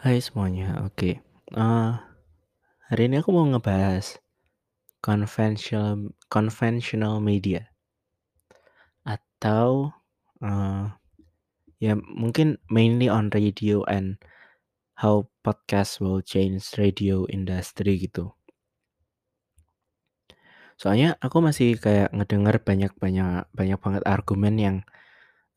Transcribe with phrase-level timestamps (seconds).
[0.00, 1.20] Hai semuanya, oke.
[1.20, 1.92] Eh,
[2.88, 4.16] hari ini aku mau ngebahas
[5.04, 7.68] conventional conventional media
[9.04, 9.92] atau
[10.40, 10.88] eh,
[11.84, 14.16] ya mungkin mainly on radio and
[14.96, 18.32] how podcast will change radio industry gitu.
[20.80, 24.76] Soalnya aku masih kayak ngedengar banyak-banyak banyak banget argumen yang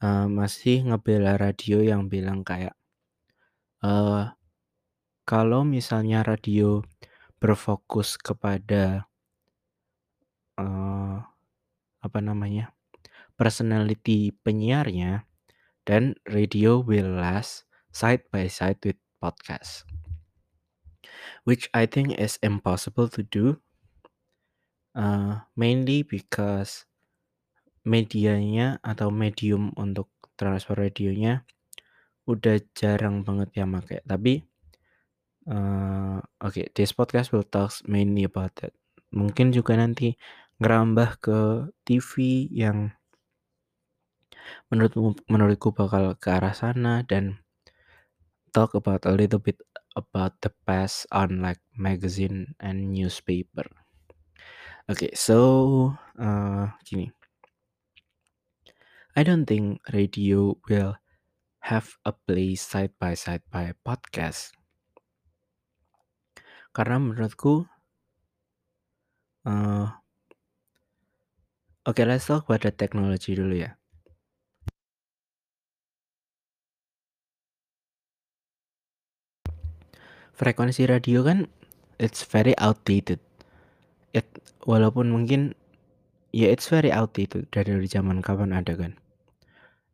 [0.04, 2.76] eh, masih ngebela radio yang bilang kayak
[3.84, 4.26] eh
[5.24, 6.84] kalau misalnya radio
[7.40, 9.08] berfokus kepada
[10.60, 11.18] eh
[12.04, 12.76] apa namanya?
[13.34, 15.26] personality penyiarnya
[15.84, 19.84] dan radio will last side by side with podcast.
[21.44, 23.60] Which I think is impossible to do.
[24.94, 26.86] Uh, mainly because
[27.84, 30.08] medianya atau medium untuk
[30.38, 31.44] transfer radionya
[32.28, 34.00] udah jarang banget yang pakai.
[34.04, 34.44] Tapi
[35.48, 38.72] uh, oke, okay, this podcast will talk mainly about that.
[39.14, 40.16] Mungkin juga nanti
[40.58, 41.40] ngerambah ke
[41.86, 42.12] TV
[42.50, 42.96] yang
[44.72, 47.40] menurutmu menurutku bakal ke arah sana dan
[48.54, 49.58] talk about a little bit
[49.94, 53.66] about the past on like magazine and newspaper.
[54.90, 57.08] Okay, so uh, gini,
[59.16, 61.00] I don't think radio will
[61.64, 64.52] have a place side by side by podcast.
[66.76, 67.64] Karena menurutku,
[69.48, 69.88] uh,
[71.88, 73.72] oke okay, let's talk about the technology dulu ya.
[80.34, 81.48] Frekuensi radio kan
[82.02, 83.22] it's very outdated.
[84.12, 84.26] It
[84.68, 85.54] walaupun mungkin
[86.34, 89.03] ya it's very outdated dari zaman kapan ada kan.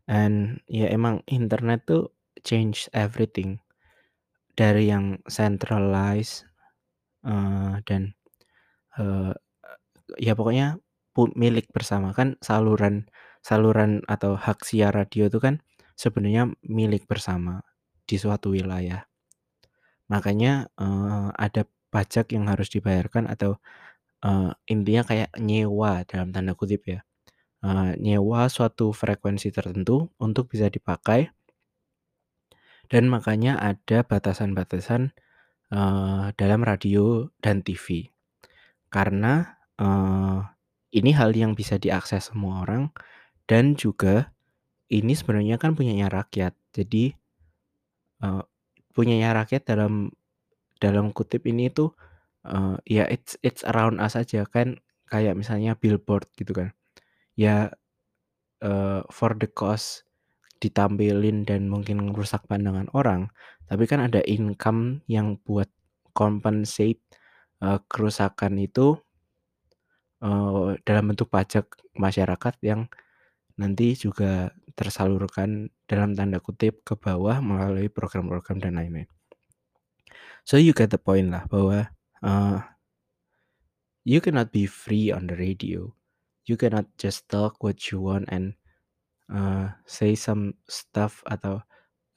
[0.10, 2.10] And ya emang internet tuh
[2.42, 3.62] change everything
[4.58, 6.50] dari yang centralized
[7.24, 8.18] uh, dan
[8.98, 9.32] uh,
[10.18, 10.82] ya pokoknya
[11.36, 13.06] milik bersama kan saluran
[13.44, 15.60] saluran atau hak siar radio itu kan
[16.00, 17.62] sebenarnya milik bersama
[18.08, 19.06] di suatu wilayah.
[20.10, 23.58] Makanya uh, ada pajak yang harus dibayarkan atau
[24.26, 27.00] uh, intinya kayak nyewa dalam tanda kutip ya.
[27.60, 31.28] Uh, nyewa suatu frekuensi tertentu untuk bisa dipakai
[32.90, 35.14] dan makanya ada batasan-batasan
[35.70, 38.10] uh, dalam radio dan TV.
[38.90, 39.46] Karena
[39.78, 40.42] uh,
[40.90, 42.90] ini hal yang bisa diakses semua orang
[43.46, 44.34] dan juga
[44.90, 46.58] ini sebenarnya kan punyanya rakyat.
[46.74, 47.14] Jadi
[48.26, 48.42] uh,
[48.98, 50.10] punyanya rakyat dalam
[50.82, 51.94] dalam kutip ini tuh
[52.50, 56.74] uh, ya it's it's around us aja kan kayak misalnya billboard gitu kan.
[57.40, 57.72] Ya
[58.60, 60.04] uh, for the cost
[60.60, 63.32] ditampilin dan mungkin merusak pandangan orang,
[63.72, 65.72] tapi kan ada income yang buat
[66.12, 67.00] compensate
[67.64, 69.00] uh, kerusakan itu
[70.20, 72.92] uh, dalam bentuk pajak masyarakat yang
[73.56, 79.08] nanti juga tersalurkan dalam tanda kutip ke bawah melalui program-program dan lain-lain.
[80.48, 81.92] So you get the point lah bahwa
[82.24, 82.60] uh,
[84.08, 85.92] you cannot be free on the radio.
[86.48, 88.56] You cannot just talk what you want and
[89.32, 91.62] uh, say some stuff atau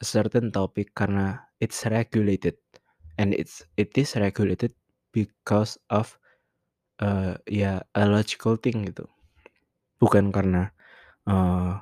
[0.00, 2.58] a certain topic karena it's regulated.
[3.20, 4.72] And it's it is regulated
[5.12, 6.16] because of
[6.98, 9.04] uh, ya a logical thing gitu.
[10.00, 10.72] Bukan karena
[11.28, 11.78] uh,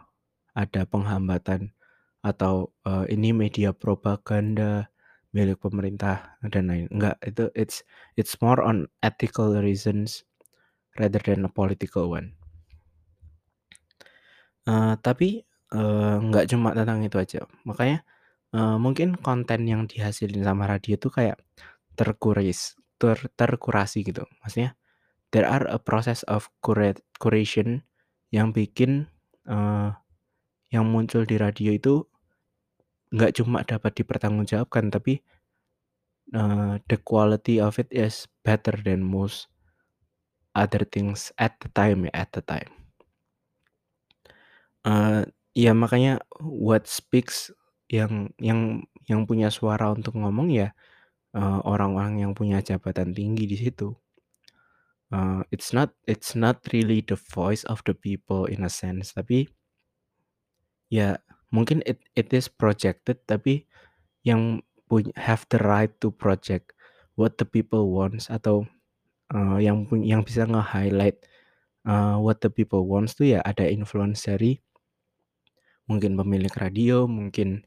[0.52, 1.72] ada penghambatan
[2.20, 4.92] atau uh, ini media propaganda
[5.30, 7.86] milik pemerintah dan lain enggak itu it's
[8.18, 10.26] it's more on ethical reasons
[10.98, 12.34] rather than a political one
[14.68, 15.42] Uh, tapi,
[15.72, 17.40] uh, nggak cuma tentang itu aja.
[17.64, 18.04] Makanya,
[18.54, 21.40] uh, mungkin konten yang dihasilin sama radio itu kayak
[21.96, 24.24] terkuris ter terkurasi gitu.
[24.44, 24.76] Maksudnya,
[25.32, 27.82] there are a process of curate curation
[28.34, 29.08] yang bikin,
[29.48, 29.92] uh,
[30.70, 32.04] yang muncul di radio itu
[33.14, 35.18] nggak cuma dapat dipertanggungjawabkan, tapi,
[36.34, 39.50] uh, the quality of it is better than most
[40.54, 42.70] other things at the time ya, at the time.
[44.82, 47.52] Uh, ya makanya what speaks
[47.90, 50.72] yang yang yang punya suara untuk ngomong ya,
[51.34, 53.92] uh, orang-orang yang punya jabatan tinggi di situ.
[55.10, 59.50] Uh, it's not it's not really the voice of the people in a sense, tapi
[60.86, 61.18] ya
[61.50, 63.66] mungkin it it is projected, tapi
[64.22, 66.70] yang punya have the right to project
[67.18, 68.62] what the people wants atau,
[69.34, 71.26] uh, yang yang bisa nge-highlight,
[71.86, 74.58] uh, what the people wants tuh ya ada influence dari
[75.90, 77.66] mungkin pemilik radio, mungkin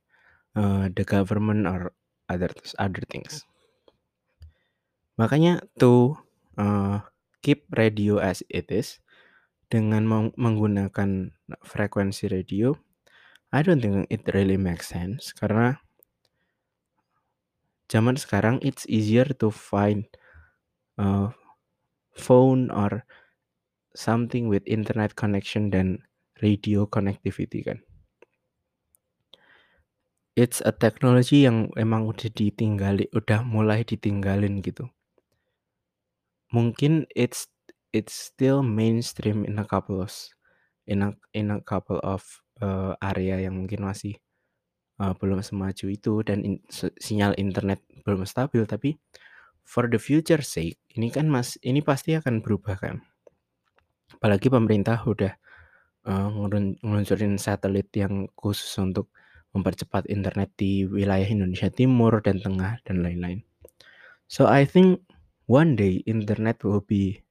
[0.56, 1.92] uh, the government or
[2.32, 3.44] other other things.
[5.20, 6.18] Makanya to
[6.58, 7.04] uh,
[7.44, 9.04] keep radio as it is
[9.68, 10.06] dengan
[10.38, 11.34] menggunakan
[11.66, 12.78] frekuensi radio,
[13.54, 15.78] I don't think it really makes sense karena
[17.92, 20.10] zaman sekarang it's easier to find
[20.98, 21.30] uh,
[22.14, 23.06] phone or
[23.94, 26.02] something with internet connection dan
[26.42, 27.82] radio connectivity kan.
[30.34, 34.90] It's a technology yang emang udah ditinggali, udah mulai ditinggalin gitu.
[36.50, 37.46] Mungkin it's
[37.94, 40.10] it's still mainstream in a couple of
[40.90, 42.26] in a in a couple of
[42.66, 44.18] uh, area yang mungkin masih
[44.98, 46.56] uh, belum semaju itu dan in,
[46.98, 48.98] sinyal internet belum stabil tapi
[49.64, 53.02] for the future sake ini kan mas ini pasti akan berubah kan
[54.14, 55.34] apalagi pemerintah udah
[56.08, 56.30] uh,
[56.84, 59.10] ngeluncurin satelit yang khusus untuk
[59.54, 63.46] mempercepat internet di wilayah Indonesia Timur dan Tengah dan lain-lain.
[64.26, 65.06] So I think
[65.46, 67.22] one day internet will be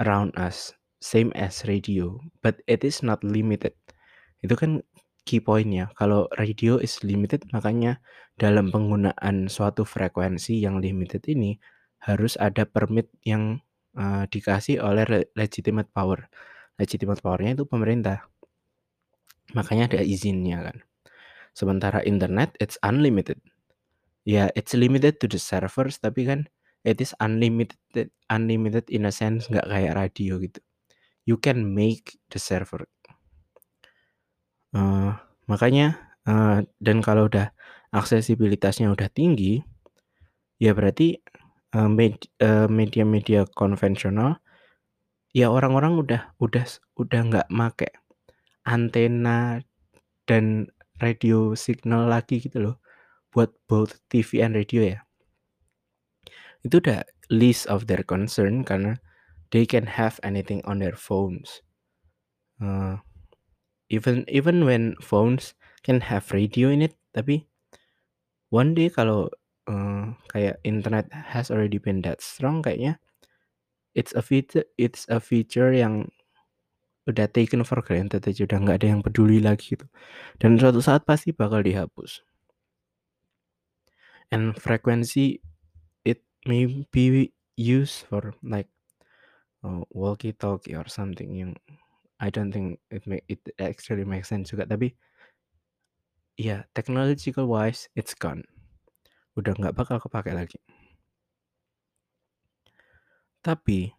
[0.00, 0.72] around us
[1.04, 3.76] same as radio, but it is not limited.
[4.40, 4.80] Itu kan
[5.26, 5.90] key pointnya.
[5.98, 7.98] Kalau radio is limited, makanya
[8.38, 11.58] dalam penggunaan suatu frekuensi yang limited ini
[12.06, 13.58] harus ada permit yang
[13.98, 16.30] uh, dikasih oleh legitimate power
[16.78, 18.28] legitimate powernya itu pemerintah.
[19.56, 20.76] Makanya ada izinnya kan.
[21.56, 23.40] Sementara internet it's unlimited.
[24.28, 26.46] Ya, it's limited to the servers tapi kan
[26.84, 30.60] it is unlimited unlimited in a sense nggak kayak radio gitu.
[31.26, 32.86] You can make the server.
[34.76, 35.16] Uh,
[35.48, 35.96] makanya
[36.28, 37.48] uh, dan kalau udah
[37.96, 39.64] aksesibilitasnya udah tinggi,
[40.60, 41.16] ya berarti
[41.72, 41.88] uh,
[42.68, 44.36] media-media konvensional
[45.32, 46.64] ya orang-orang udah udah
[46.96, 47.92] udah nggak make
[48.64, 49.60] antena
[50.24, 50.68] dan
[51.00, 52.76] radio signal lagi gitu loh
[53.32, 55.00] buat both TV and radio ya.
[56.64, 58.96] Itu udah least of their concern karena
[59.52, 61.62] they can have anything on their phones.
[62.56, 62.96] Uh,
[63.88, 65.54] even even when phones
[65.86, 67.46] can have radio in it tapi
[68.50, 69.30] one day kalau
[69.70, 72.98] uh, kayak internet has already been that strong kayaknya
[73.96, 76.06] it's a feature it's a feature yang
[77.06, 79.86] udah taken for granted aja udah nggak ada yang peduli lagi gitu.
[80.42, 82.26] Dan suatu saat pasti bakal dihapus.
[84.34, 85.38] And frequency
[86.02, 88.66] it may be used for like
[89.62, 91.54] uh, walkie talkie or something yang
[92.16, 94.96] I don't think it make it actually make sense juga tapi
[96.36, 98.44] ya yeah, technological wise it's gone
[99.36, 100.60] udah nggak bakal kepake lagi
[103.46, 103.94] tapi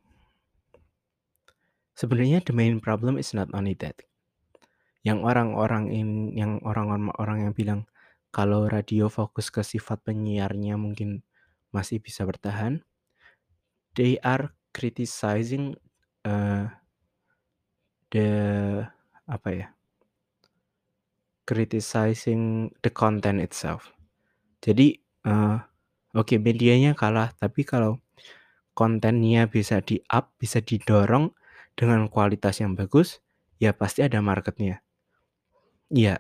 [1.98, 4.06] sebenarnya the main problem is not only that.
[5.02, 7.82] Yang orang-orang in yang orang-orang yang bilang
[8.30, 11.26] kalau radio fokus ke sifat penyiarnya mungkin
[11.74, 12.86] masih bisa bertahan.
[13.98, 15.74] They are criticizing
[16.22, 16.70] uh,
[18.12, 18.30] the
[19.28, 19.68] apa ya?
[21.48, 23.96] Criticizing the content itself.
[24.60, 25.64] Jadi uh,
[26.16, 28.04] oke okay, medianya kalah, tapi kalau
[28.78, 31.34] kontennya bisa di-up, bisa didorong
[31.74, 33.22] dengan kualitas yang bagus,
[33.58, 34.86] ya pasti ada marketnya.
[35.90, 36.20] Ya,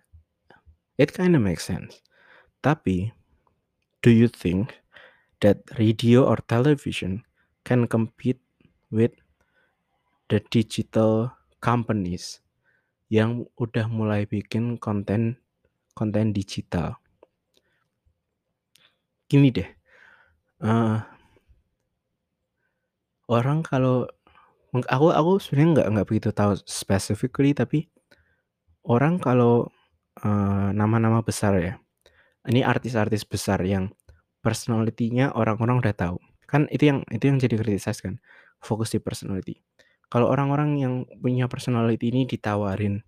[0.98, 2.02] it kind of makes sense.
[2.66, 3.14] Tapi,
[4.02, 4.74] do you think
[5.46, 7.22] that radio or television
[7.62, 8.42] can compete
[8.90, 9.14] with
[10.34, 12.44] the digital companies
[13.08, 15.40] yang udah mulai bikin konten
[15.98, 17.00] konten digital?
[19.28, 19.68] Gini deh,
[20.64, 21.04] uh,
[23.28, 24.08] orang kalau
[24.88, 27.88] aku aku sebenarnya nggak nggak begitu tahu specifically tapi
[28.88, 29.68] orang kalau
[30.24, 31.74] uh, nama-nama besar ya
[32.48, 33.92] ini artis-artis besar yang
[34.40, 38.20] personality-nya orang-orang udah tahu kan itu yang itu yang jadi kritisas kan
[38.64, 39.60] fokus di personality
[40.08, 43.04] kalau orang-orang yang punya personality ini ditawarin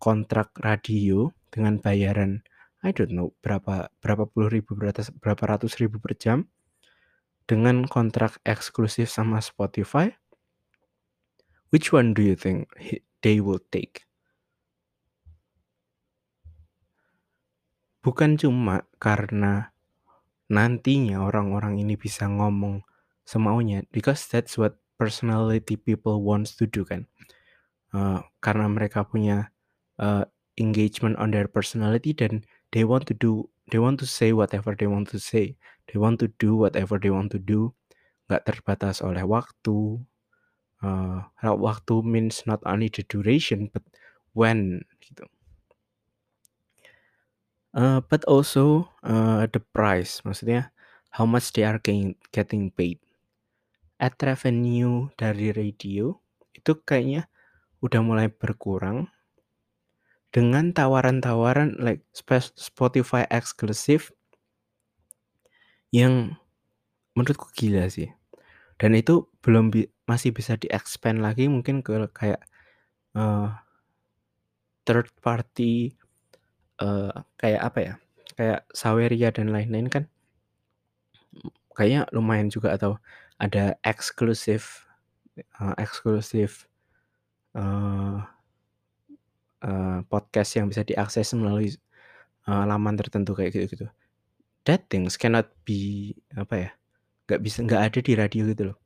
[0.00, 2.40] kontrak radio dengan bayaran
[2.80, 6.48] I don't know berapa berapa puluh ribu berapa, berapa ratus ribu per jam
[7.44, 10.08] dengan kontrak eksklusif sama Spotify,
[11.68, 12.72] which one do you think
[13.20, 14.08] they will take?
[18.00, 19.76] Bukan cuma karena
[20.48, 22.80] nantinya orang-orang ini bisa ngomong
[23.28, 27.08] semaunya, because that's what personality people wants to do kan.
[27.96, 29.48] Uh, karena mereka punya
[29.96, 30.28] uh,
[30.60, 32.44] engagement on their personality dan
[32.76, 35.56] they want to do they want to say whatever they want to say.
[35.88, 37.72] They want to do whatever they want to do.
[38.28, 40.04] Nggak terbatas oleh waktu.
[40.84, 43.82] Uh, waktu means not only the duration but
[44.36, 45.24] when gitu.
[47.70, 50.74] Uh, but also, uh, the price, maksudnya
[51.14, 52.98] how much they are getting getting paid.
[54.00, 56.16] Ad revenue dari radio
[56.56, 57.28] itu kayaknya
[57.84, 59.08] udah mulai berkurang
[60.32, 62.00] dengan tawaran-tawaran like
[62.56, 64.14] Spotify exclusive
[65.90, 66.38] yang
[67.18, 68.08] menurutku gila sih.
[68.80, 72.40] Dan itu belum bi masih bisa di-expand lagi mungkin ke kayak,
[73.18, 73.52] uh,
[74.88, 75.92] third party,
[76.80, 77.94] uh, kayak apa ya,
[78.38, 80.04] kayak Saweria dan lain-lain kan
[81.76, 82.98] kayaknya lumayan juga atau
[83.40, 84.84] ada eksklusif,
[85.58, 86.68] uh, eksklusif,
[87.56, 88.20] uh,
[89.64, 91.72] uh, podcast yang bisa diakses melalui,
[92.44, 93.88] uh, laman tertentu kayak gitu-gitu.
[94.68, 96.70] That things cannot be apa ya,
[97.26, 98.78] nggak bisa nggak ada di radio gitu loh.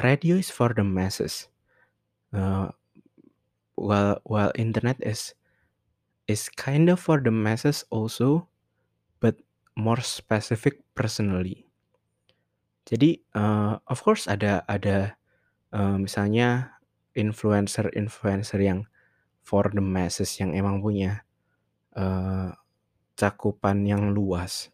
[0.00, 1.52] Radio is for the masses,
[2.32, 2.72] uh,
[3.76, 5.36] while while internet is
[6.24, 8.48] is kind of for the masses also,
[9.20, 9.36] but
[9.76, 11.68] more specific personally.
[12.86, 15.14] Jadi, uh, of course ada ada,
[15.74, 16.78] uh, misalnya
[17.14, 18.86] influencer-influencer yang
[19.42, 21.22] for the masses yang emang punya,
[21.98, 22.54] uh,
[23.18, 24.70] cakupan yang luas,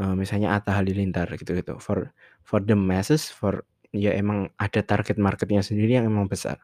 [0.00, 2.12] uh, misalnya Atta Halilintar gitu-gitu, for
[2.44, 3.64] for the masses, for
[3.94, 6.60] ya emang ada target marketnya sendiri yang emang besar.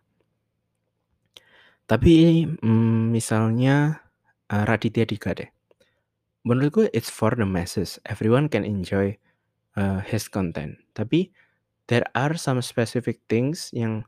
[1.88, 4.02] Tapi, mmm, misalnya,
[4.52, 5.50] uh, Raditya Dika deh.
[6.46, 9.14] Menurut gue it's for the masses, everyone can enjoy,
[9.76, 10.78] uh, his content.
[10.96, 11.30] Tapi
[11.90, 14.06] there are some specific things yang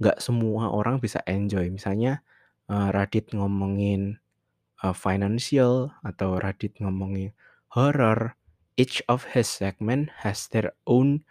[0.00, 1.68] nggak semua orang bisa enjoy.
[1.72, 2.20] Misalnya,
[2.68, 4.18] uh, Radit ngomongin,
[4.82, 7.32] uh, financial atau Radit ngomongin
[7.72, 8.36] horror,
[8.76, 11.24] each of his segment has their own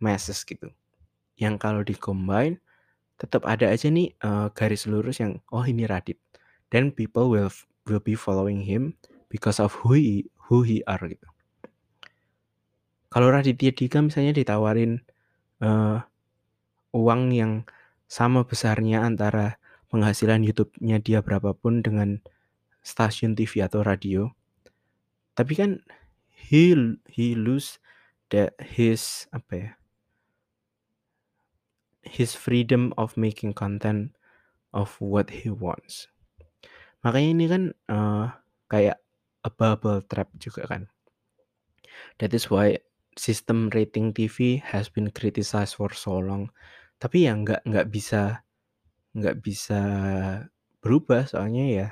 [0.00, 0.70] masses gitu.
[1.34, 2.62] Yang kalau di-combine
[3.18, 6.18] tetap ada aja nih, uh, garis lurus yang, "Oh ini Radit."
[6.70, 7.50] Then people will
[7.86, 8.98] will be following him
[9.30, 11.33] because of who he who he are gitu.
[13.14, 14.98] Kalau Raditya Dika misalnya ditawarin,
[15.62, 16.02] uh,
[16.90, 17.62] uang yang
[18.10, 19.62] sama besarnya antara
[19.94, 22.18] penghasilan YouTube-nya dia berapapun dengan
[22.82, 24.34] stasiun TV atau radio.
[25.38, 25.70] Tapi kan
[26.26, 26.74] he
[27.06, 27.78] he lose
[28.34, 29.70] the his apa ya
[32.02, 34.12] his freedom of making content
[34.74, 36.12] of what he wants.
[37.00, 38.26] Makanya ini kan, uh,
[38.68, 39.00] kayak
[39.44, 40.82] a bubble trap juga kan.
[42.20, 42.80] That is why
[43.16, 46.50] sistem rating TV has been criticized for so long.
[46.98, 48.42] Tapi ya nggak nggak bisa
[49.14, 49.80] nggak bisa
[50.82, 51.88] berubah soalnya ya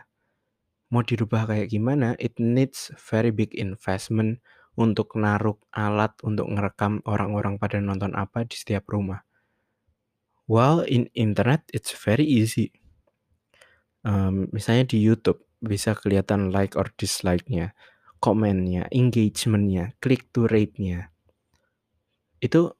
[0.92, 4.44] mau dirubah kayak gimana, it needs very big investment
[4.76, 9.24] untuk naruh alat untuk ngerekam orang-orang pada nonton apa di setiap rumah.
[10.44, 12.76] While in internet it's very easy.
[14.04, 17.72] Um, misalnya di YouTube bisa kelihatan like or dislike-nya,
[18.20, 21.08] komennya, engagement-nya, click to rate-nya.
[22.42, 22.74] Itu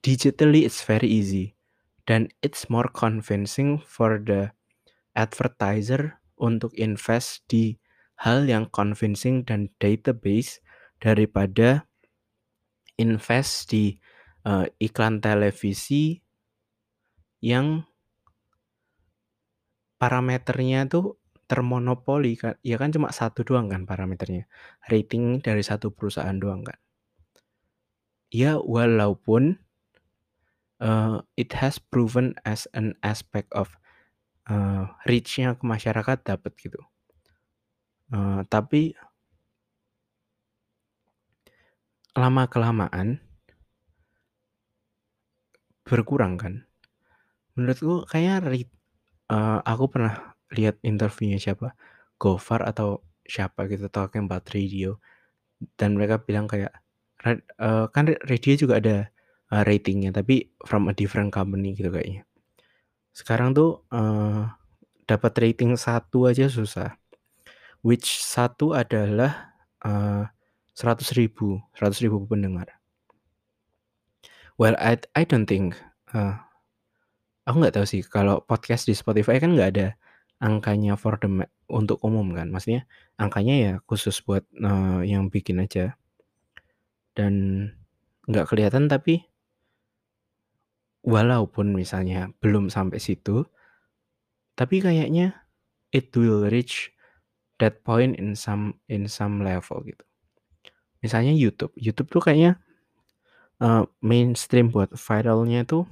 [0.00, 1.52] digitally it's very easy.
[2.08, 4.52] Dan it's more convincing for the
[5.16, 7.76] advertiser untuk invest di
[8.20, 10.60] hal yang convincing dan database
[11.00, 11.88] daripada
[13.00, 13.96] invest di
[14.46, 16.20] uh, iklan televisi
[17.40, 17.84] yang
[20.00, 24.48] parameternya tuh termonopoli kan, ya kan cuma satu doang kan parameternya,
[24.88, 26.76] rating dari satu perusahaan doang kan.
[28.34, 29.62] Ya walaupun,
[30.82, 33.78] uh, it has proven as an aspect of,
[34.50, 36.82] uh, reach-nya ke masyarakat dapat gitu.
[38.10, 38.98] Uh, tapi
[42.18, 43.22] lama-kelamaan
[45.86, 46.66] berkurang kan.
[47.54, 48.66] Menurutku kayaknya
[49.30, 51.78] uh, aku pernah lihat interviewnya siapa,
[52.18, 54.98] Gofar atau siapa gitu talking about radio
[55.78, 56.83] dan mereka bilang kayak
[57.60, 58.96] uh, kan radio juga ada,
[59.52, 62.22] uh, rating tapi from a different company gitu kayaknya.
[63.16, 64.50] Sekarang tuh, uh,
[65.08, 66.96] dapat rating satu aja susah,
[67.84, 69.54] which satu adalah,
[69.84, 70.26] uh,
[70.74, 72.68] 100.000 100.000 pendengar.
[74.58, 75.74] Well, I I don't think,
[76.14, 76.38] uh
[77.44, 79.88] aku nggak tahu sih kalau podcast di Spotify kan nggak ada
[80.40, 81.28] angkanya for the
[81.70, 82.84] untuk umum kan, maksudnya
[83.20, 85.96] angkanya ya khusus buat, uh, yang bikin aja.
[87.14, 87.66] Dan
[88.26, 89.22] nggak kelihatan tapi
[91.04, 93.44] walaupun misalnya belum sampai situ
[94.56, 95.44] tapi kayaknya
[95.92, 96.94] it will reach
[97.58, 100.02] that point in some in some level gitu.
[101.04, 102.56] Misalnya YouTube, YouTube tuh kayaknya,
[103.60, 105.84] uh, mainstream buat viralnya tuh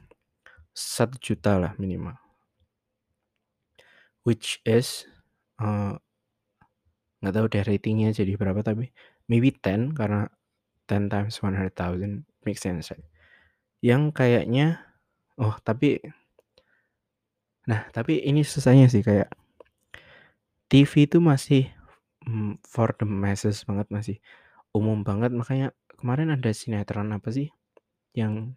[1.20, 2.16] juta lah minimal.
[4.24, 5.04] Which is,
[5.60, 5.98] uh
[7.22, 8.90] nggak tahu deh ratingnya jadi berapa tapi
[9.30, 10.26] maybe 10 karena
[10.92, 13.06] 10 times 100,000 make sense right?
[13.80, 14.84] Yang kayaknya
[15.40, 16.04] oh tapi
[17.64, 19.30] nah tapi ini susahnya sih kayak
[20.68, 21.70] TV itu masih
[22.26, 24.16] mm, for the masses banget masih
[24.74, 25.70] umum banget makanya
[26.00, 27.48] kemarin ada sinetron apa sih
[28.16, 28.56] yang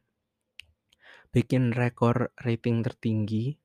[1.29, 3.59] bikin rekor rating tertinggi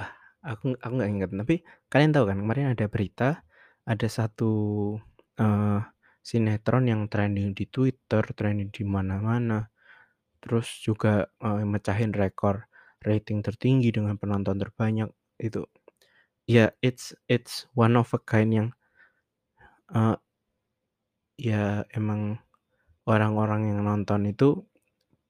[0.00, 1.56] ah aku aku nggak ingat tapi
[1.92, 3.44] kalian tahu kan kemarin ada berita
[3.84, 4.52] ada satu
[5.38, 5.80] uh,
[6.22, 9.68] sinetron yang trending di Twitter trending di mana-mana.
[10.42, 12.66] Terus juga uh, mecahin rekor
[13.02, 15.10] rating tertinggi dengan penonton terbanyak
[15.42, 15.66] itu.
[16.46, 18.68] Ya yeah, it's it's one of a kind yang
[19.94, 20.18] uh,
[21.38, 22.38] ya emang
[23.06, 24.62] orang-orang yang nonton itu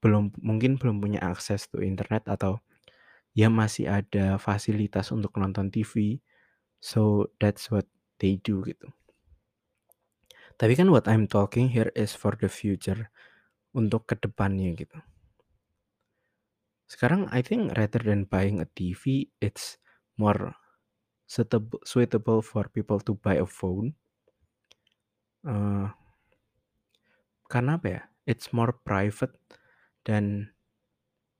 [0.02, 2.58] belum mungkin belum punya akses tuh internet atau
[3.32, 6.20] ya masih ada fasilitas untuk nonton TV
[6.82, 7.86] so that's what
[8.20, 8.90] they do gitu
[10.56, 13.12] tapi kan what I'm talking here is for the future
[13.72, 14.98] untuk ke depannya gitu.
[16.88, 19.80] Sekarang I think rather than buying a TV it's
[20.20, 20.52] more
[21.88, 23.96] suitable for people to buy a phone.
[25.40, 25.88] Uh,
[27.48, 28.02] karena apa ya?
[28.28, 29.34] It's more private
[30.04, 30.52] dan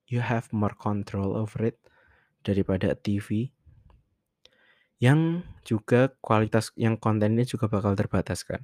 [0.09, 1.79] you have more control over it
[2.43, 3.53] daripada TV
[5.03, 8.63] yang juga kualitas yang kontennya juga bakal terbatas kan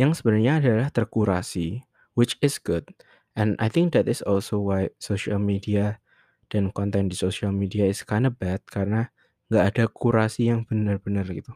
[0.00, 1.84] yang sebenarnya adalah terkurasi
[2.16, 2.88] which is good
[3.36, 6.00] and I think that is also why social media
[6.50, 9.12] dan konten di social media is kind of bad karena
[9.50, 11.54] nggak ada kurasi yang benar-benar gitu.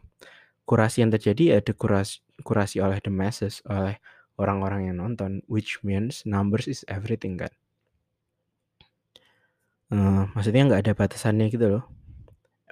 [0.67, 3.99] Kurasi yang terjadi ada kurasi, kurasi oleh the masses, oleh
[4.35, 7.51] orang-orang yang nonton, which means numbers is everything kan.
[9.87, 11.83] Uh, maksudnya nggak ada batasannya gitu loh.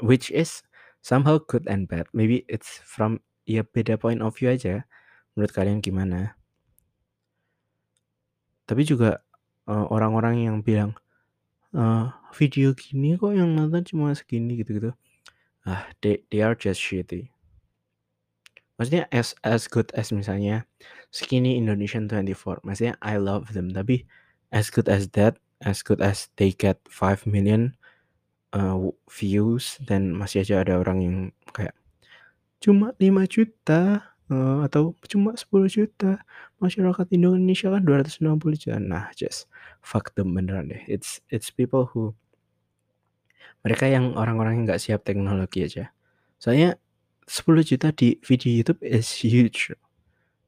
[0.02, 0.66] Which is
[1.00, 2.10] somehow good and bad.
[2.12, 4.84] Maybe it's from ya beda point of view aja.
[5.34, 6.38] Menurut kalian gimana?
[8.70, 9.22] Tapi juga
[9.68, 10.96] uh, orang-orang yang bilang
[11.76, 14.94] uh, video gini kok yang nonton cuma segini gitu-gitu.
[15.64, 17.32] Ah, they they are just shitty.
[18.76, 20.68] Maksudnya as as good as misalnya
[21.14, 22.66] Skinny Indonesian 24.
[22.66, 24.04] Maksudnya I love them, tapi
[24.52, 27.78] as good as that, as good as they get 5 million
[28.54, 28.78] uh,
[29.10, 31.18] views dan masih aja ada orang yang
[31.52, 31.76] kayak
[32.64, 36.26] cuma 5 juta uh, atau cuma 10 juta.
[36.58, 38.78] Masyarakat Indonesia kan 260 juta.
[38.82, 39.46] Nah just
[39.86, 40.82] fuck them beneran deh.
[40.90, 42.18] It's it's people who
[43.62, 45.94] mereka yang orang-orang yang nggak siap teknologi aja.
[46.42, 46.76] Soalnya
[47.30, 49.72] 10 juta di video YouTube is huge.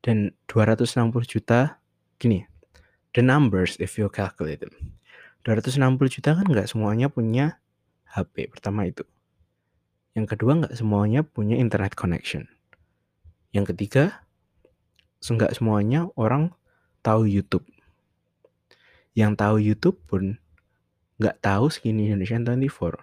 [0.02, 1.82] Dan 260 juta
[2.22, 2.46] gini
[3.18, 4.74] the numbers if you calculate them.
[5.46, 5.78] 260
[6.10, 7.62] juta kan nggak semuanya punya
[8.10, 9.06] HP pertama itu.
[10.18, 12.55] Yang kedua nggak semuanya punya internet connection
[13.56, 14.28] yang ketiga,
[15.24, 16.52] nggak semuanya orang
[17.00, 17.64] tahu YouTube.
[19.16, 20.36] Yang tahu YouTube pun
[21.24, 23.00] nggak tahu Skinny Indonesian 24.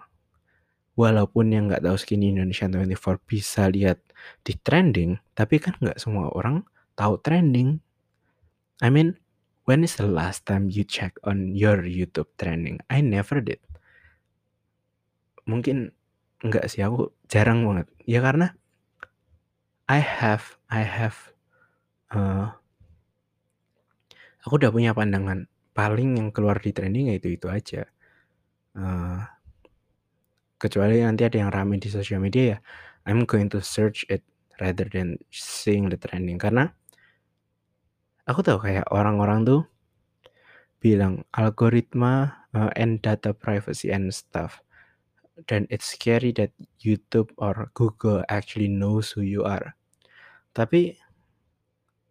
[0.93, 3.97] Walaupun yang nggak tahu Skinny Indonesian 24 bisa lihat
[4.45, 6.61] di trending, tapi kan nggak semua orang
[6.93, 7.81] tahu trending.
[8.77, 9.17] I mean,
[9.65, 12.77] when is the last time you check on your YouTube trending?
[12.93, 13.57] I never did.
[15.49, 15.97] Mungkin
[16.45, 17.89] nggak sih, aku jarang banget.
[18.05, 18.53] Ya karena
[19.93, 21.37] I have I have
[22.09, 22.49] uh,
[24.41, 25.45] aku udah punya pandangan
[25.77, 27.85] paling yang keluar di trending ya itu itu aja.
[28.73, 29.21] Uh,
[30.57, 32.59] kecuali nanti ada yang rame di sosial media ya,
[33.05, 34.25] I'm going to search it
[34.57, 36.73] rather than seeing the trending karena
[38.25, 39.61] aku tahu kayak orang-orang tuh
[40.81, 44.57] bilang algoritma uh, and data privacy and stuff
[45.45, 46.49] dan it's scary that
[46.81, 49.77] YouTube or Google actually knows who you are.
[50.53, 50.97] Tapi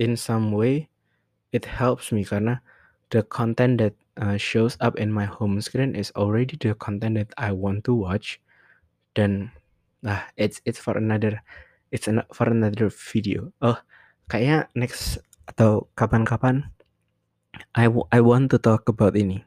[0.02, 0.90] in some way
[1.54, 2.58] it helps me karena
[3.14, 7.30] the content that uh, shows up in my home screen is already the content that
[7.38, 8.42] I want to watch.
[9.14, 9.54] Dan
[10.02, 11.38] ah it's it's for another
[11.94, 13.54] it's an, for another video.
[13.62, 13.78] Oh,
[14.26, 16.66] kayaknya next atau kapan-kapan
[17.76, 19.44] I, I want to talk about ini.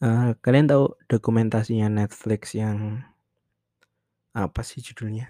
[0.00, 3.04] Uh, kalian tahu dokumentasinya Netflix yang
[4.32, 5.28] apa sih judulnya?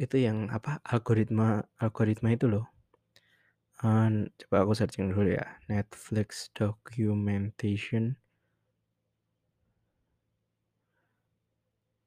[0.00, 2.64] Itu yang apa algoritma algoritma itu loh.
[3.84, 5.44] Uh, coba aku searching dulu ya.
[5.68, 8.16] Netflix documentation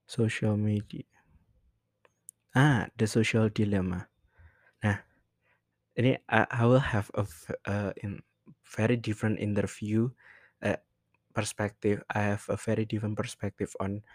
[0.10, 1.06] social media.
[2.54, 4.10] Ah, The Social Dilemma.
[4.86, 5.02] Nah,
[5.98, 7.26] ini I, I will have a
[7.66, 8.22] uh, in
[8.62, 10.14] very different interview
[10.62, 10.78] uh,
[11.34, 12.06] perspective.
[12.14, 14.06] I have a very different perspective on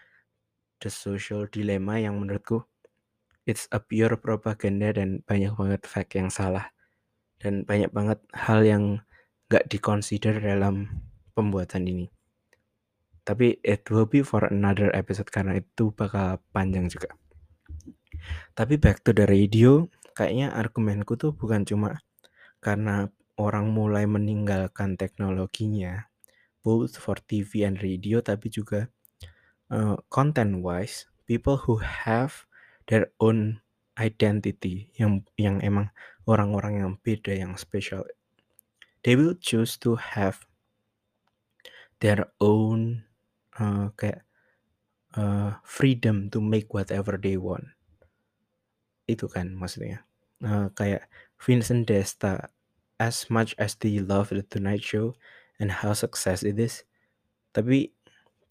[0.79, 2.63] the social dilemma yang menurutku
[3.49, 6.69] it's a pure propaganda dan banyak banget fact yang salah
[7.41, 9.01] dan banyak banget hal yang
[9.49, 11.01] gak dikonsider dalam
[11.33, 12.05] pembuatan ini.
[13.25, 17.17] Tapi it will be for another episode karena itu bakal panjang juga.
[18.53, 22.03] Tapi back to the radio, kayaknya argumenku tuh bukan cuma
[22.61, 23.09] karena
[23.39, 26.11] orang mulai meninggalkan teknologinya,
[26.61, 28.91] both for TV and radio, tapi juga
[29.71, 32.48] uh, content wise, people who have
[32.89, 33.61] their own
[34.01, 35.93] identity yang yang emang
[36.25, 38.01] orang-orang yang beda yang special,
[39.05, 40.43] they will choose to have
[42.01, 43.05] their own
[43.61, 44.25] uh, kayak
[45.13, 47.69] uh, freedom to make whatever they want.
[49.05, 50.03] Itu kan maksudnya.
[50.39, 52.47] Uh, kayak Vincent Desta
[52.95, 55.19] as much as they love the Tonight Show
[55.59, 56.87] and how success it is
[57.53, 57.91] tapi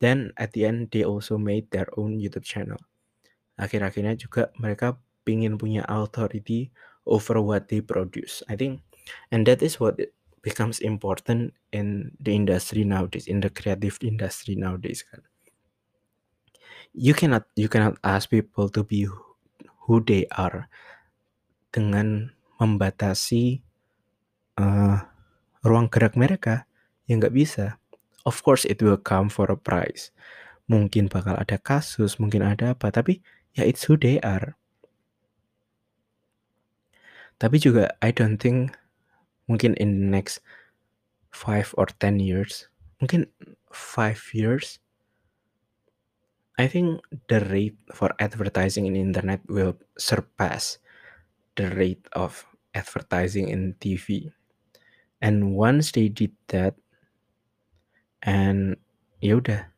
[0.02, 2.78] then at the end they also made their own YouTube channel
[3.58, 6.72] akhir-akhirnya juga mereka pingin punya authority
[7.04, 8.40] over what they produce.
[8.48, 8.80] I think
[9.28, 10.00] and that is what
[10.40, 15.20] becomes important in the industry nowadays in the creative industry nowadays kan.
[16.96, 19.04] You cannot you cannot ask people to be
[19.84, 20.72] who they are
[21.68, 23.60] dengan membatasi
[24.56, 25.04] uh,
[25.62, 26.64] ruang gerak mereka.
[27.08, 27.66] Yang nggak bisa.
[28.28, 30.12] Of course it will come for a price.
[30.68, 33.24] Mungkin bakal ada kasus mungkin ada apa tapi
[33.58, 34.54] ya it's who they are
[37.42, 38.78] tapi juga I don't think
[39.50, 40.38] mungkin in the next
[41.34, 42.70] five or ten years
[43.02, 43.26] mungkin
[43.74, 44.78] five years
[46.58, 50.82] I think the rate for advertising in internet will surpass
[51.54, 54.30] the rate of advertising in TV
[55.22, 56.74] and once they did that
[58.22, 58.78] and
[59.22, 59.70] ya udah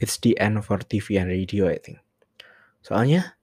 [0.00, 2.00] it's the end for TV and radio I think
[2.82, 3.38] soalnya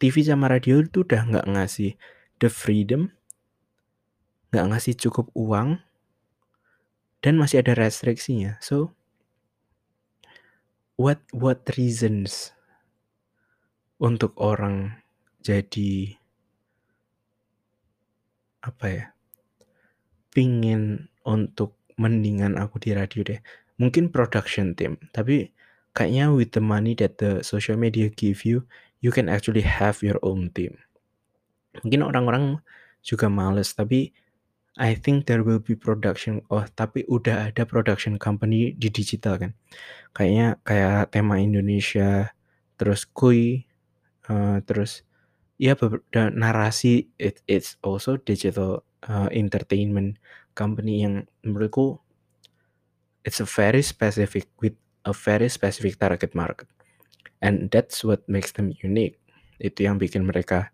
[0.00, 1.92] TV sama radio itu udah nggak ngasih
[2.40, 3.12] the freedom
[4.50, 5.78] nggak ngasih cukup uang
[7.20, 8.58] dan masih ada restriksinya.
[8.58, 8.96] So
[10.98, 12.52] what what reasons
[14.00, 15.04] untuk orang
[15.44, 16.16] jadi
[18.60, 19.04] apa ya
[20.32, 23.40] pingin untuk mendingan aku di radio deh
[23.80, 25.48] mungkin production team tapi
[26.00, 28.64] kayaknya with the money that the social media give you
[29.04, 30.80] you can actually have your own team.
[31.84, 32.64] Mungkin orang-orang
[33.04, 34.16] juga males tapi
[34.80, 39.52] I think there will be production oh tapi udah ada production company di digital kan.
[40.16, 42.32] Kayaknya kayak tema Indonesia
[42.80, 43.68] terus Kui
[44.32, 45.04] uh, terus
[45.60, 45.76] ya
[46.32, 50.16] narasi it, it's also digital uh, entertainment
[50.56, 52.00] company yang menurutku
[53.20, 56.68] it's a very specific with a very specific target market.
[57.40, 59.16] And that's what makes them unique.
[59.60, 60.72] Itu yang bikin mereka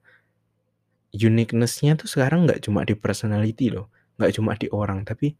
[1.16, 5.36] uniqueness-nya tuh sekarang nggak cuma di personality loh nggak cuma di orang tapi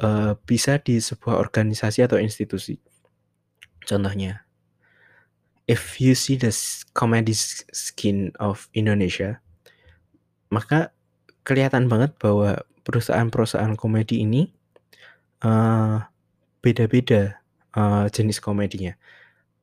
[0.00, 2.76] uh, bisa di sebuah organisasi atau institusi.
[3.84, 4.44] Contohnya
[5.64, 6.52] if you see the
[6.92, 7.32] comedy
[7.72, 9.40] skin of Indonesia
[10.50, 10.92] maka
[11.46, 14.50] kelihatan banget bahwa perusahaan-perusahaan komedi ini
[15.46, 16.02] uh,
[16.60, 17.39] beda-beda
[17.76, 18.94] uh, jenis komedinya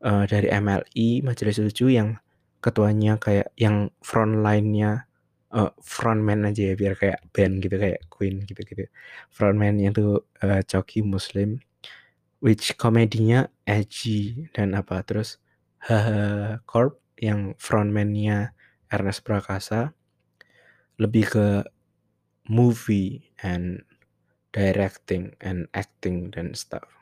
[0.03, 2.19] uh, dari MLI Majelis Lucu yang
[2.61, 5.07] ketuanya kayak yang front line-nya
[5.53, 8.89] uh, frontman aja ya biar kayak band gitu kayak Queen gitu-gitu.
[9.31, 11.61] Frontman-nya tuh uh, Coki Muslim
[12.43, 15.41] which komedinya edgy dan apa terus
[15.81, 18.53] Haha Corp yang frontman-nya
[18.93, 19.93] Ernest Prakasa
[20.97, 21.47] lebih ke
[22.49, 23.85] movie and
[24.53, 26.96] directing and acting dan stuff.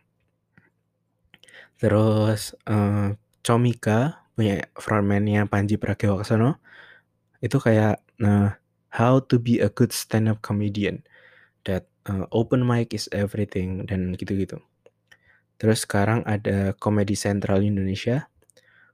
[1.80, 3.14] Terus uh,
[3.46, 6.60] Comika punya frontman-nya Panji Pragiwaksono
[7.40, 8.52] itu kayak uh,
[8.92, 11.04] how to be a good stand up comedian
[11.68, 14.60] that uh, open mic is everything dan gitu-gitu.
[15.56, 18.28] Terus sekarang ada Komedi Sentral Indonesia,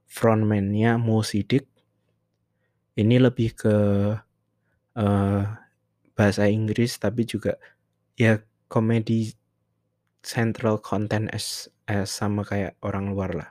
[0.06, 1.66] frontman-nya Mo Sidik.
[2.94, 3.76] Ini lebih ke
[4.94, 5.44] uh,
[6.14, 7.58] bahasa Inggris tapi juga
[8.20, 9.34] ya komedi
[10.22, 13.50] central content as, as sama kayak orang luar lah.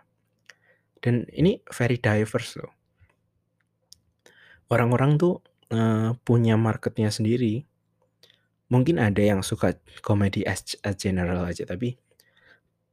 [1.03, 2.73] Dan ini very diverse loh.
[4.71, 5.43] Orang-orang tuh
[5.75, 7.67] uh, punya marketnya sendiri.
[8.71, 11.99] Mungkin ada yang suka komedi as, as general aja, tapi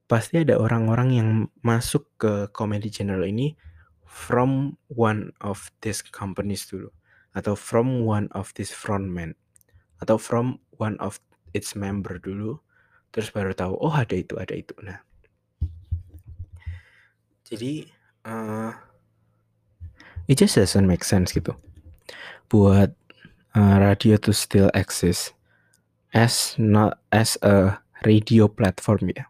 [0.10, 1.30] pasti ada orang-orang yang
[1.62, 3.54] masuk ke komedi general ini
[4.08, 6.90] from one of these companies dulu
[7.36, 9.36] atau from one of this frontman
[10.02, 11.20] atau from one of
[11.52, 12.58] its member dulu
[13.12, 14.74] terus baru tahu oh ada itu ada itu.
[14.84, 15.00] Nah.
[17.48, 17.88] Jadi
[18.28, 18.76] uh,
[20.28, 21.56] it just doesn't make sense gitu.
[22.52, 22.92] Buat
[23.56, 25.32] uh, radio to still exist
[26.12, 29.28] as not as a radio platform ya.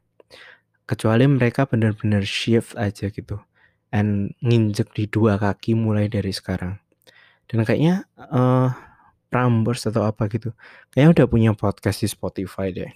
[0.88, 3.38] Kecuali mereka benar-benar shift aja gitu
[3.92, 6.80] and nginjek di dua kaki mulai dari sekarang.
[7.48, 8.72] Dan kayaknya uh,
[9.28, 10.56] Prambors atau apa gitu
[10.92, 12.88] kayaknya udah punya podcast di Spotify deh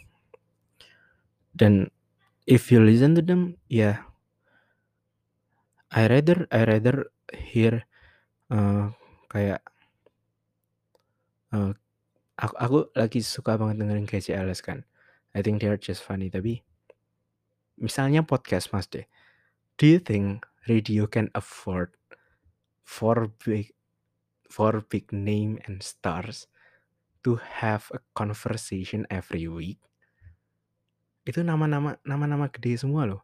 [1.55, 1.91] dan
[2.47, 4.03] if you listen to them yeah,
[5.91, 7.83] I rather I rather hear
[8.47, 8.95] uh,
[9.27, 9.59] kayak
[11.51, 11.75] uh,
[12.39, 14.87] aku aku lagi suka banget dengerin KCLS kan.
[15.35, 16.27] I think they're just funny.
[16.31, 16.63] Tapi
[17.79, 19.07] misalnya podcast mas deh.
[19.75, 21.95] Do you think radio can afford
[22.83, 23.73] for big
[24.51, 26.47] for big name and stars
[27.23, 29.79] to have a conversation every week
[31.31, 33.23] itu nama-nama nama-nama gede semua loh.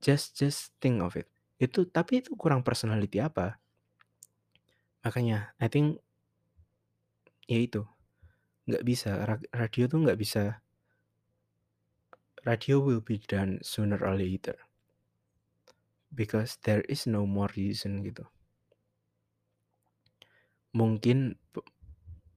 [0.00, 1.28] Just just think of it.
[1.60, 3.60] Itu tapi itu kurang personality apa?
[5.04, 6.00] Makanya I think
[7.44, 7.84] ya itu.
[8.64, 9.10] Nggak bisa
[9.52, 10.64] radio tuh nggak bisa.
[12.42, 14.56] Radio will be done sooner or later.
[16.10, 18.26] Because there is no more reason gitu.
[20.74, 21.36] Mungkin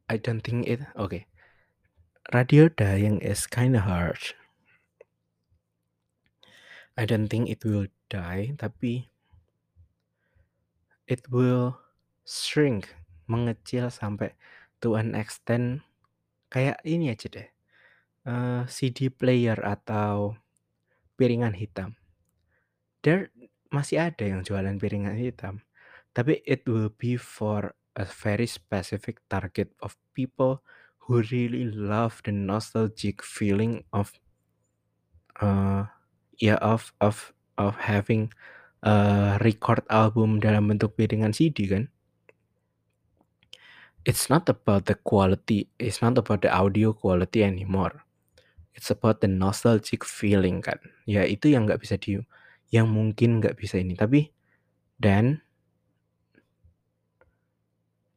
[0.05, 1.25] I don't think it okay.
[2.33, 4.33] radio dying is kinda harsh
[6.95, 9.11] I don't think it will die tapi
[11.05, 11.77] it will
[12.25, 12.89] shrink,
[13.29, 14.33] mengecil sampai
[14.81, 15.85] to an extent
[16.49, 17.49] kayak ini aja deh.
[18.25, 20.33] Uh, CD player atau
[21.13, 21.93] piringan hitam.
[23.05, 23.29] There
[23.69, 25.61] masih ada yang jualan piringan hitam,
[26.17, 30.65] tapi it will be for a very specific target of people
[31.05, 34.17] who really love the nostalgic feeling of
[35.37, 35.85] uh,
[36.39, 38.31] ya yeah, of of of having
[38.85, 41.89] uh, record album dalam bentuk piringan CD kan.
[44.05, 48.05] It's not about the quality, it's not about the audio quality anymore.
[48.77, 50.77] It's about the nostalgic feeling kan.
[51.09, 52.21] Ya itu yang nggak bisa di,
[52.69, 53.97] yang mungkin nggak bisa ini.
[53.97, 54.29] Tapi
[55.01, 55.41] dan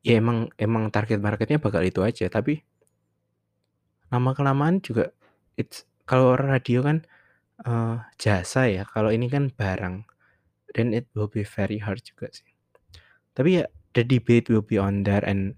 [0.04, 2.28] ya emang emang target marketnya bakal itu aja.
[2.28, 2.60] Tapi
[4.12, 5.08] lama kelamaan juga,
[5.56, 7.04] it's kalau radio kan
[7.64, 8.82] uh, jasa ya.
[8.86, 10.04] Kalau ini kan barang
[10.76, 12.46] then it will be very hard juga sih.
[13.32, 13.64] Tapi ya
[13.96, 15.56] the debate will be on there and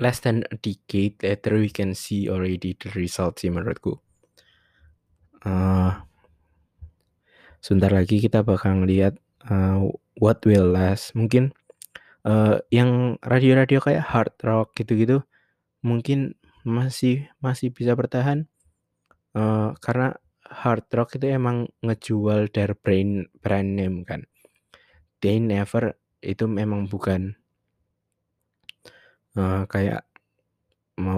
[0.00, 4.00] less than a decade later we can see already the results sih menurutku.
[5.40, 5.96] Uh,
[7.64, 9.16] sebentar lagi kita bakal lihat
[9.48, 9.80] uh,
[10.16, 11.12] what will last.
[11.16, 11.52] Mungkin
[12.24, 15.24] uh, yang radio-radio kayak hard rock gitu-gitu
[15.80, 18.44] mungkin masih masih bisa bertahan
[19.36, 20.14] uh, karena
[20.50, 24.26] hard rock itu emang ngejual their brand brand name kan.
[25.22, 27.36] They never itu memang bukan
[29.38, 30.04] uh, kayak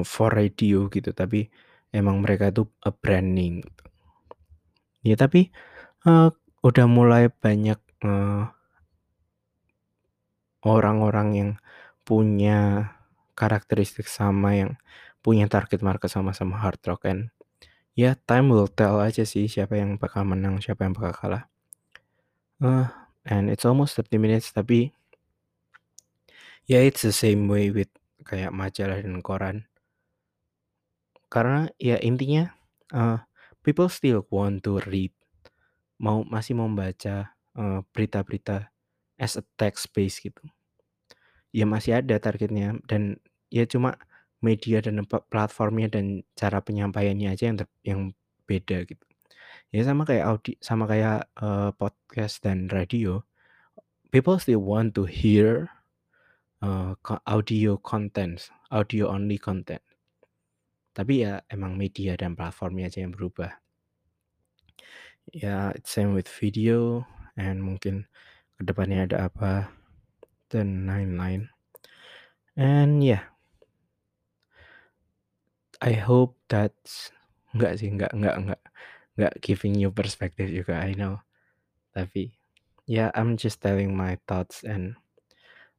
[0.06, 1.50] for radio gitu, tapi
[1.90, 3.64] emang mereka itu a branding.
[3.64, 3.84] Gitu.
[5.02, 5.50] Ya tapi
[6.06, 6.30] uh,
[6.62, 8.46] udah mulai banyak uh,
[10.62, 11.50] orang-orang yang
[12.06, 12.90] punya
[13.34, 14.72] karakteristik sama yang
[15.22, 17.30] punya target market sama-sama hard rock kan
[17.92, 21.44] Ya time will tell aja sih siapa yang bakal menang, siapa yang bakal kalah.
[22.56, 22.88] Uh,
[23.28, 24.94] and it's almost 30 minutes tapi
[26.64, 27.90] ya yeah, it's the same way with
[28.24, 29.68] kayak majalah dan koran.
[31.28, 32.54] Karena ya intinya
[32.96, 33.20] uh,
[33.60, 35.12] people still want to read.
[36.00, 38.72] Mau masih mau membaca uh, berita-berita
[39.20, 40.42] as a text base gitu.
[41.52, 43.20] Ya masih ada targetnya dan
[43.52, 44.00] ya cuma
[44.42, 48.00] media dan platformnya dan cara penyampaiannya aja yang yang
[48.44, 49.04] beda gitu.
[49.72, 53.24] Ya sama kayak audi sama kayak uh, podcast dan radio.
[54.12, 55.72] People still want to hear
[56.60, 56.92] uh,
[57.24, 59.80] audio content, audio only content.
[60.92, 63.56] Tapi ya emang media dan platformnya aja yang berubah.
[65.32, 67.08] Ya, same with video
[67.40, 68.04] and mungkin
[68.60, 69.72] ke depannya ada apa
[70.52, 71.48] dan lain-lain.
[72.52, 73.31] And yeah,
[75.82, 77.10] I hope that's
[77.52, 78.62] enggak sih, enggak enggak enggak
[79.18, 81.18] enggak giving you perspective juga, I know.
[81.90, 82.30] Tapi
[82.86, 84.94] ya yeah, I'm just telling my thoughts and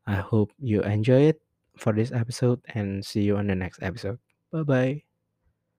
[0.03, 1.39] I hope you enjoy it
[1.79, 4.19] for this episode and see you on the next episode.
[4.51, 5.12] Bye bye.